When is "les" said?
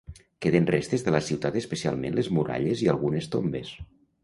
2.21-2.33